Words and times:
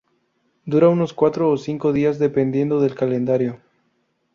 Dura 0.65 0.89
unos 0.89 1.13
cuatro 1.13 1.51
o 1.51 1.57
cinco 1.59 1.93
días 1.93 2.17
dependiendo 2.17 2.81
del 2.81 2.95
calendario. 2.95 3.59